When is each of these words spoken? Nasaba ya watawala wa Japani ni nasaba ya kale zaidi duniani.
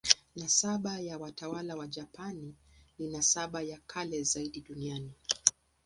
Nasaba 0.35 0.99
ya 0.99 1.17
watawala 1.17 1.75
wa 1.75 1.87
Japani 1.87 2.55
ni 2.99 3.07
nasaba 3.09 3.61
ya 3.61 3.79
kale 3.87 4.23
zaidi 4.23 4.61
duniani. 4.61 5.11